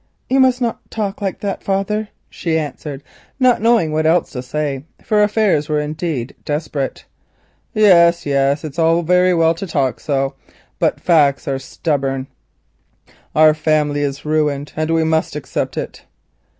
"You 0.31 0.39
must 0.39 0.61
not 0.61 0.79
talk 0.89 1.21
like 1.21 1.41
that, 1.41 1.61
father," 1.63 2.07
she 2.27 2.57
answered, 2.57 3.03
not 3.39 3.61
knowing 3.61 3.91
what 3.91 4.01
to 4.25 4.41
say, 4.41 4.83
for 4.99 5.21
affairs 5.21 5.69
were 5.69 5.79
indeed 5.79 6.33
desperate. 6.43 7.05
"Yes, 7.75 8.25
yes, 8.25 8.63
it's 8.63 8.79
all 8.79 9.03
very 9.03 9.35
well 9.35 9.53
to 9.53 9.67
talk 9.67 9.99
so, 9.99 10.33
but 10.79 10.99
facts 10.99 11.47
are 11.47 11.59
stubborn. 11.59 12.25
Our 13.35 13.53
family 13.53 14.01
is 14.01 14.25
ruined, 14.25 14.73
and 14.75 14.89
we 14.89 15.03
must 15.03 15.35
accept 15.35 15.77
it." 15.77 16.01